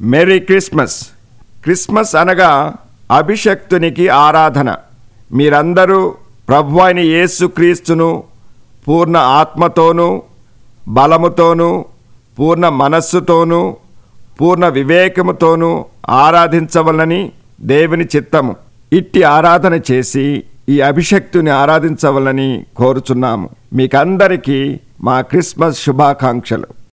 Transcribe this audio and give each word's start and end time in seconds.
Merry 0.00 0.38
Christmas 0.38 1.06
Christmas 1.62 2.16
అనగా 2.16 2.74
అభిషక్తునికి 3.10 4.08
ఆరాధన. 4.08 4.76
మీరందరూ 5.32 6.14
ప్రభు 6.48 6.78
అయిన 6.78 6.98
యేసుక్రీస్తును 6.98 8.24
పూర్ణ 8.88 9.16
ఆత్మతోనూ 9.16 10.22
బలముతోనూ 10.88 11.84
పూర్ణ 12.38 12.68
మనస్సుతోనూ 12.68 13.76
పూర్ణ 14.40 14.68
వివేకముతోనూ 14.68 15.84
ఆరాధించవలనని 16.08 17.32
దేవుని 17.60 18.08
చిత్తము. 18.16 18.56
ఇట్టి 18.92 19.22
ఆరాధన 19.22 19.80
చేసి 19.90 20.42
ఈ 20.68 20.80
అభిషక్తుని 20.80 21.50
ఆరాధించవలని 21.50 22.64
కోరుచున్నాము. 22.76 23.48
మీకందరికీ 23.72 24.80
మా 25.00 25.20
క్రిస్మస్ 25.20 25.84
శుభాకాంక్షలు. 25.84 26.66